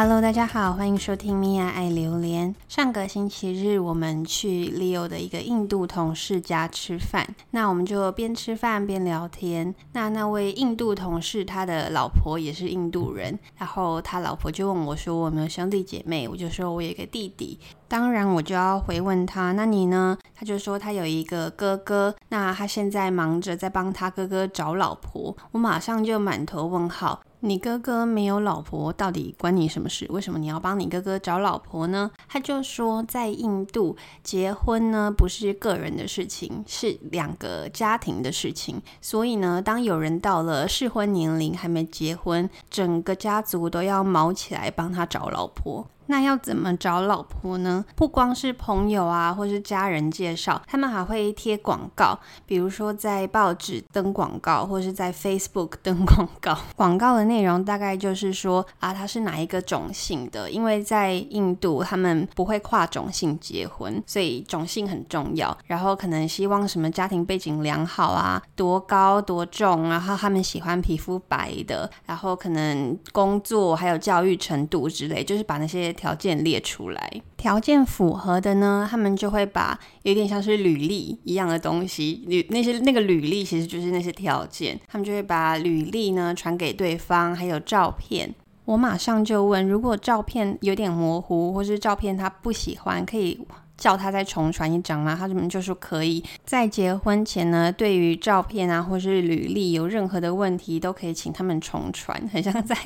[0.00, 2.54] Hello，大家好，欢迎收听米娅爱榴莲。
[2.78, 9.74] 上个星期日，我们去 Leo 的一个印度同事家吃饭，那我们就边吃饭边聊天。
[9.94, 25.36] 那那位印度同事，他的老婆也是印度人，然后他老婆就问我说：“我有没有兄弟姐妹？”我就说：“我有一个弟弟。”当然，我就要回问他：“那你呢？”他就说他有一个哥哥，那他现在忙着在帮他哥哥找老婆。
[25.50, 27.22] 我马上就满头问号。
[27.40, 30.04] 你哥哥没有老婆，到底关你什么事？
[30.10, 32.10] 为什么你要帮你哥哥找老婆呢？
[32.26, 38.80] 他就说，在印度结婚呢，不是个人的事情，是两个家庭的事情。
[39.00, 45.86] 所以呢，当有人到了适婚年龄还没结婚，整个家族都要卯起来帮他找老婆。
[46.08, 47.84] 那要怎么找老婆呢？
[47.94, 56.58] 不光是朋友啊，或是家人介绍，他们还会贴广告，比如说在报纸登广告，或是在 Facebook 登广告。
[56.74, 65.56] 广告的内容大概就是说啊，他是哪一个种姓的，因为在印度他们不会跨种姓结婚，所以种姓很重要。
[65.66, 75.94] 然后可能希望什么家庭背景良好啊，多高多重，然后他们喜欢皮肤白的，然后可能工作还有教育程度之类，就是把那些。
[75.98, 88.32] 条件列出来，条件符合的呢，他们就会把有点像是履历一样的东西，履那些那个履历其实就是那些条件，他们就会把履历呢传给对方，还有照片。
[88.64, 93.40] 我马上就问，如果照片有点模糊，或是照片他不喜欢，可以。
[93.78, 95.16] 叫他再重传一张吗？
[95.18, 96.22] 他们就说可以。
[96.44, 102.20] 在结婚前呢，对于照片啊或是履历有任何的问题，都可以请他们重传。
[102.32, 102.76] 很像在，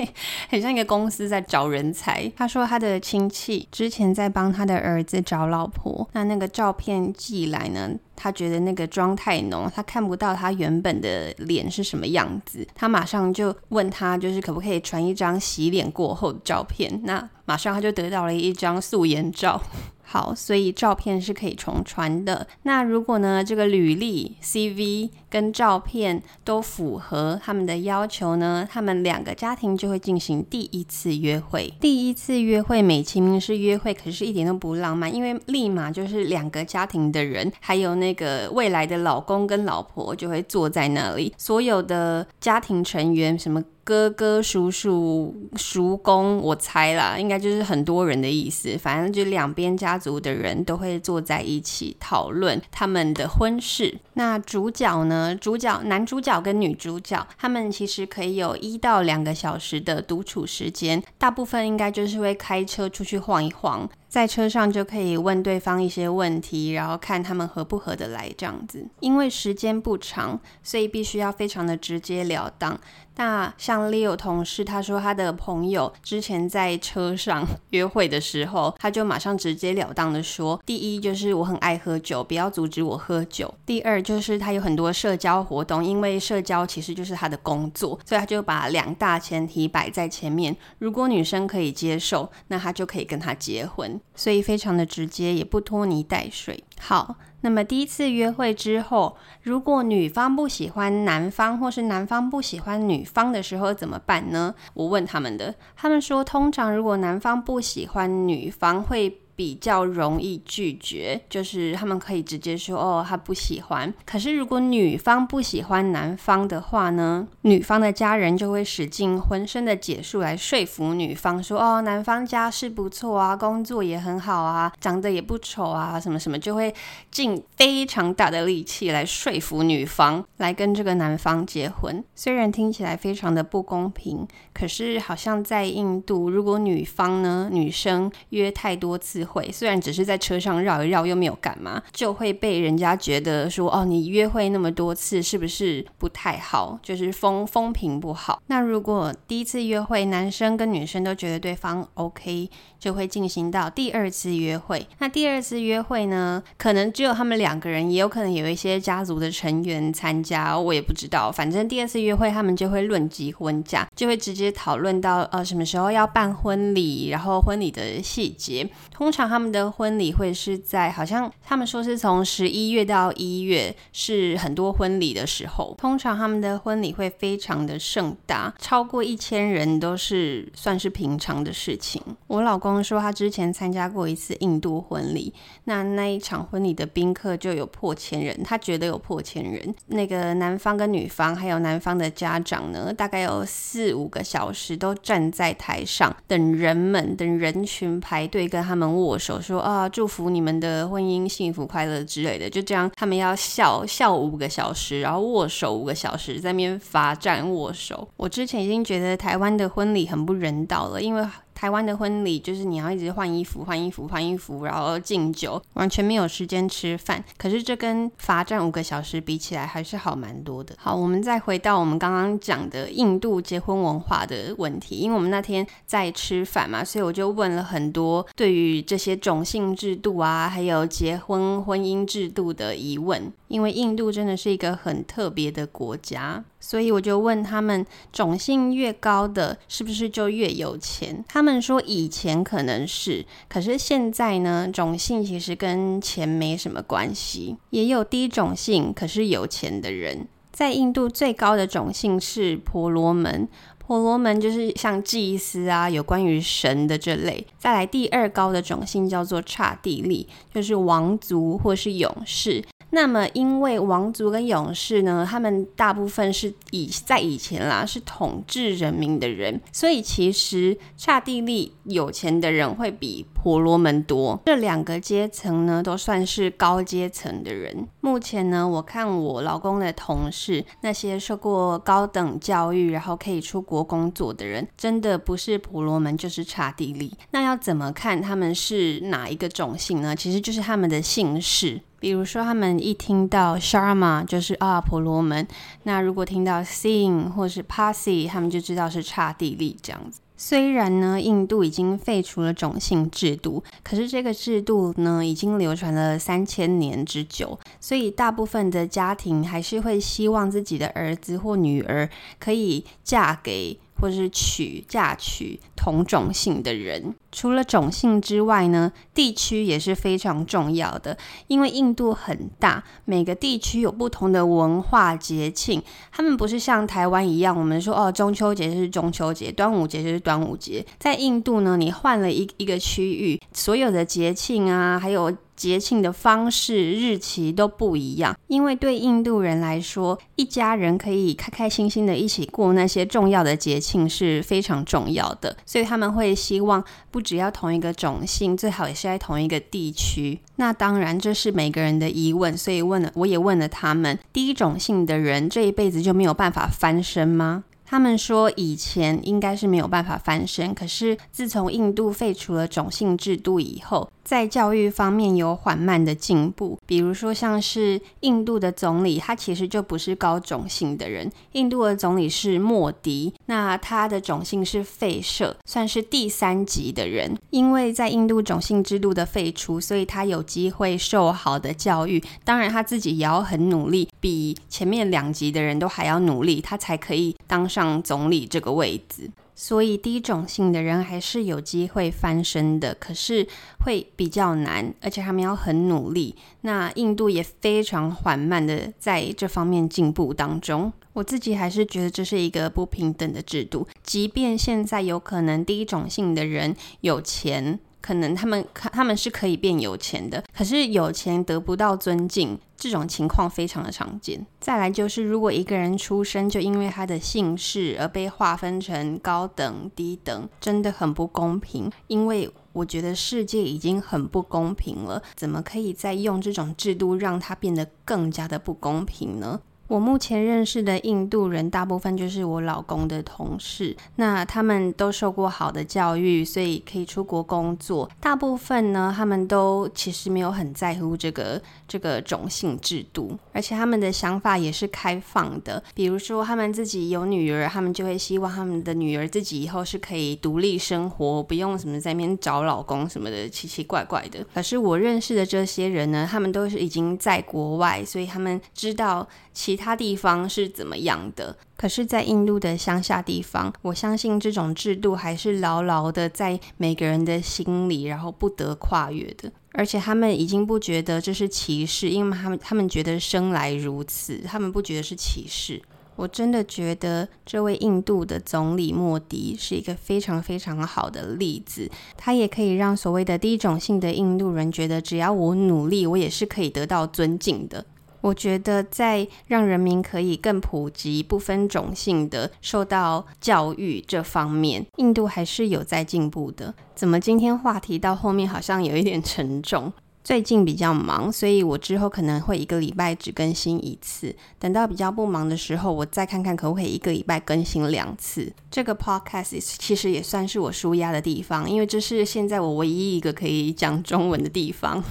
[0.51, 2.31] 很像一个公司在找人才。
[2.37, 12.67] 他说他的亲戚之前在帮他的儿子找老婆，那那个照片寄来呢，他觉得那个妆太浓，他看不到他原本的脸是什么样子。
[12.75, 17.01] 他马上就问他，就是可不可以传一张洗脸过后的照片？
[17.05, 19.63] 那马上他就得到了一张素颜照。
[20.13, 22.47] 好，所以照片是可以重传的。
[22.65, 31.73] 那如果呢，这个履历 CV 跟照片都符合他们的要求呢，他们两个家庭就会进行第一次约会。
[31.81, 43.65] 第一次约会美其名是约会，可是一点都不浪漫，因为立马就是两个家庭的人，还有那个未来的老公跟老婆就会坐在那里，所有的家庭成员什么。
[43.85, 48.79] 哥哥、叔叔、叔公，我猜啦，应该就是很多人的意思。
[48.79, 53.99] 反正就两边家族的人都会坐在一起讨论他们的婚事。
[54.15, 55.35] 那主角呢？
[55.35, 61.03] 主角男主角跟女主角，他们其实可以有一到两个小时的独处时间。
[61.19, 68.87] 大部分应该就是会开车出去晃一晃，在车上就可以问对方一些问题，然后看他们合不合得来这样子。
[69.01, 72.79] 因为时间不长，所以必须要非常的直截了当。
[73.17, 90.55] 那像 Leo 同事，他说他的朋友之前在车上 约会的时候，他就马上直截了当的说：第一就是我很爱喝酒，不要阻止我喝酒；第二就是他有很多社交活动，因为社交其实就是他的工作，所以他就把两大前提摆在前面。
[90.79, 96.65] 如果女生可以接受，那他就可以跟他结婚，所以非常的直接，也不拖泥带水。
[96.81, 97.17] 好。
[97.45, 104.55] 那么第一次约会之后，如果女方不喜欢男方，或是男方不喜欢女方的时候怎么办呢？
[104.75, 109.19] 我问他们的，他们说，通常如果男方不喜欢女方，会。
[109.35, 113.93] 比较容易拒绝，就是他们可以直接说哦，他不喜欢。
[114.05, 126.75] 可是如果女方不喜欢男方的话呢，女方的家人就会使尽浑身的解数来说服女方说哦，男方家世不错啊，工作也很好啊，长得也不丑啊，什么什么，就会
[127.11, 132.03] 尽非常大的力气来说服女方来跟这个男方结婚。
[132.15, 146.79] 虽然听起来非常的不公平，可是好像在印度，如果女方呢，女生约太多次会虽然只是在车上绕一绕，又没有干嘛，就会被人家觉得说哦，你约会那么多次，是不是不太好？
[146.83, 148.41] 就是风风评不好。
[148.47, 152.49] 那如果第一次约会，男生跟女生都觉得对方 OK，
[152.79, 154.87] 就会进行到第二次约会。
[154.99, 161.31] 那第二次约会呢，可能只有他们两个人，也有可能有一些家族的成员参加，我也不知道。
[161.31, 168.69] 反正第二次约会，他们就会论及婚嫁，就会直接讨论到呃什么时候要办婚礼，然后婚礼的细节。
[168.91, 182.03] 通通常他们的婚礼会是在好像他们说是从十一月到一月是很多婚礼的时候，通常他们的婚礼会非常的盛大，超过一千人都是算是平常的事情。
[182.27, 185.35] 我老公说他之前参加过一次印度婚礼，
[185.65, 189.75] 那那一场婚礼的宾客就有破千人，他觉得有破千人。
[189.89, 202.49] 那个男方跟女方还有男方的家长呢，大概有四五个小时都站在台上等人们等人群排队跟他们握手，说啊祝福你们的婚姻幸福快乐之类的。
[202.49, 208.09] 就这样，他们要笑笑五个小时，然后握手五个小时，在那边罚站握手。
[208.17, 211.27] 我之前已经觉得台湾的婚礼很不人道了，因为。
[211.63, 217.23] 台湾的婚礼就是你要一直换衣服、换衣服、换衣服，然后敬酒，完全没有时间吃饭。
[217.39, 220.75] 可是这跟罚站五个小时比起来，还是好蛮多的。
[220.77, 233.33] 好，我们再回到我们刚刚讲的印度结婚文化的问题，因为我们那天在吃饭嘛，所以我就问了很多对于这些种姓制度啊，还有结婚婚姻制度的疑问。
[233.47, 241.23] 因为印度真的是一个很特别的国家，所以我就问他们，种姓越高的是不是就越有钱？
[241.29, 250.29] 他们说以前可能是，可是现在呢，种姓其实跟钱没什么关系，也有低种姓可是有钱的人。
[250.53, 257.47] 在印度最高的种姓是婆罗门，婆罗门就是像祭司啊，有关于神的这类。
[257.59, 262.63] 再来第二高的种姓叫做刹帝利，就是王族或是勇士。
[262.95, 274.41] 那么，因为王族跟勇士呢，他们大部分是以在以前啦，是统治人民的人，所以其实刹帝利有钱的人会比婆罗门多。
[274.47, 277.89] 这两个阶层呢，都算是高阶层的人。
[278.01, 287.13] 目前呢，我看我老公的同事，那些受过高等教育，然后可以出国工作的人，真的不是婆罗门就是刹帝利。
[287.33, 290.15] 那要怎么看他们是哪一个种姓呢？
[290.15, 291.81] 其实就是他们的姓氏。
[291.99, 295.47] 比如说，他们一听到 Sharma 就是啊婆罗门，
[295.85, 300.21] 那如果听到 Sing 或是 Parsi，他们就知道是刹帝利这样子。
[300.45, 312.11] 虽然呢，印度已经废除了种姓制度，可是这个制度呢，已经流传了三千年之久，所以大部分的家庭还是会希望自己的儿子或女儿
[312.41, 313.79] 可以嫁给。
[314.03, 321.17] 或是娶嫁娶同种姓的人，除了种姓之外呢，地区也是非常重要的。
[321.47, 330.85] 因为印度很大，每个地区有不同的文化节庆，他们不是像台湾一样，我们说哦，中秋节是中秋节，端午节就是端午节。
[330.99, 335.33] 在印度呢，你换了一一个区域，所有的节庆啊，还有。
[335.63, 346.83] 节庆的方式、日期都不一样，因为对印度人来说，一家人可以开开心心的一起过那些重要的节庆是非常重要的，所以他们会希望
[347.13, 350.41] 不只要同一个种姓，最好也是在同一个地区。
[350.57, 357.63] 那当然这是每个人的疑问，所以问了，我也问了他们，第一种姓的人这一辈子就没有办法翻身吗？
[357.85, 371.31] 他们说以前应该是没有办法翻身，可是自从印度废除了种姓制度以后，在教育方面有缓慢的进步，比如说像是印度的总理，他其实就不是高种姓的人。
[371.53, 377.37] 印度的总理是莫迪，那他的种姓是吠舍，算是第三级的人。
[377.51, 382.23] 因为在印度种姓制度的废除，所以他有机会受好的教育。
[382.45, 389.31] 当然他自己也要很努力，比前面两级的人都还要努力，他才可以当上总理这个位置。
[389.63, 393.47] 所以低种姓的人还是有机会翻身的，可是
[393.85, 396.35] 会比较难，而且他们要很努力。
[396.63, 400.93] 那印度也非常缓慢的在这方面进步当中。
[401.13, 407.79] 我自己还是觉得这是一个不平等的制度，即便现在有可能低种姓的人有钱。
[408.03, 414.45] 可能他们他们是可以变有钱的，可是有钱得不到尊敬，这种情况非常的常见。
[414.61, 421.91] 再来就是，如果一个人出生就因为他的姓氏而被划分成高等低等，真的很不公平。
[422.09, 429.61] 因为我觉得世界已经很不公平了，怎么可以再用这种制度让它变得更加的不公平呢？
[429.93, 433.95] 我目前认识的印度人，大部分就是我老公的同事。
[434.17, 438.11] 那他们都受过好的教育，所以可以出国工作。
[438.19, 445.85] 大部分呢，他们都其实没有很在乎这个这个种姓制度，而且他们的想法也是开放的。
[445.95, 454.43] 比如说，他们自己有女儿，他们就会希望他们的女儿自己以后是可以独立生活，不用什么在那边找老公什么的，奇奇怪怪的。
[454.55, 459.97] 可是我认识的这些人呢，他们都是已经在国外，所以他们知道其他。
[460.03, 461.57] 地方是怎么样的。
[461.77, 469.53] 可是，在印度的乡下地方，我相信这种制度还是牢牢的在每个人的心里，然后不得跨越的。
[469.75, 475.81] 而且他们已经不觉得这是歧视，因为他们他们觉得生来如此，他们不觉得是歧视。
[476.17, 487.87] 我真的觉得这位印度的总理莫迪是一个非常非常好的例子，他也可以让所谓的低种姓的印度人觉得，只要我努力，我也是可以得到尊敬的。
[488.23, 496.75] 我觉得在让人民可以更普及、不分种姓的受到教育这方面，印度还是有在进步的。
[496.95, 499.93] 怎么今天话题到后面好像有一点沉重？
[500.25, 504.35] 最近比较忙，所以我之后可能会一个礼拜只更新一次。
[504.59, 508.53] 等到比较不忙的时候，我再看看可不可以一个礼拜更新两次。
[508.71, 515.03] 这个 podcast 其实也算是我舒压的地方，因为这是现在我唯一一个可以讲中文的地方。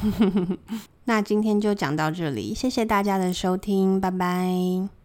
[1.06, 5.01] 那今天就讲到这里，谢谢大家的收听，拜拜。